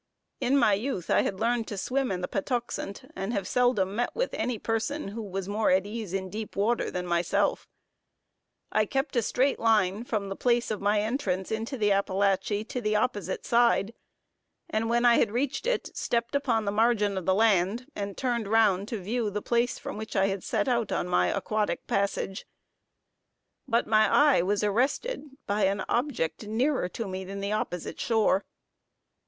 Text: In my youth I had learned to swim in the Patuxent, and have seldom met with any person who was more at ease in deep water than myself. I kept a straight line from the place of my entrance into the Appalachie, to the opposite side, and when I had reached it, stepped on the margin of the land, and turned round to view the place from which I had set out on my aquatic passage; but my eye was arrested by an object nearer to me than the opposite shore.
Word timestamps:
In 0.39 0.57
my 0.57 0.73
youth 0.73 1.11
I 1.11 1.21
had 1.21 1.39
learned 1.39 1.67
to 1.67 1.77
swim 1.77 2.11
in 2.11 2.21
the 2.21 2.27
Patuxent, 2.27 3.03
and 3.15 3.33
have 3.33 3.47
seldom 3.47 3.95
met 3.95 4.15
with 4.15 4.33
any 4.33 4.57
person 4.57 5.09
who 5.09 5.21
was 5.21 5.47
more 5.47 5.69
at 5.69 5.85
ease 5.85 6.11
in 6.11 6.27
deep 6.31 6.55
water 6.55 6.89
than 6.89 7.05
myself. 7.05 7.67
I 8.71 8.85
kept 8.87 9.15
a 9.15 9.21
straight 9.21 9.59
line 9.59 10.03
from 10.03 10.27
the 10.27 10.35
place 10.35 10.71
of 10.71 10.81
my 10.81 11.01
entrance 11.01 11.51
into 11.51 11.77
the 11.77 11.91
Appalachie, 11.91 12.67
to 12.69 12.81
the 12.81 12.95
opposite 12.95 13.45
side, 13.45 13.93
and 14.67 14.89
when 14.89 15.05
I 15.05 15.17
had 15.19 15.29
reached 15.29 15.67
it, 15.67 15.95
stepped 15.95 16.35
on 16.49 16.65
the 16.65 16.71
margin 16.71 17.15
of 17.15 17.27
the 17.27 17.35
land, 17.35 17.85
and 17.95 18.17
turned 18.17 18.47
round 18.47 18.87
to 18.87 18.99
view 19.01 19.29
the 19.29 19.39
place 19.43 19.77
from 19.77 19.97
which 19.97 20.15
I 20.15 20.25
had 20.29 20.43
set 20.43 20.67
out 20.67 20.91
on 20.91 21.07
my 21.07 21.27
aquatic 21.27 21.85
passage; 21.85 22.47
but 23.67 23.85
my 23.85 24.09
eye 24.11 24.41
was 24.41 24.63
arrested 24.63 25.25
by 25.45 25.65
an 25.65 25.81
object 25.87 26.47
nearer 26.47 26.89
to 26.89 27.07
me 27.07 27.23
than 27.23 27.39
the 27.39 27.51
opposite 27.51 27.99
shore. 27.99 28.43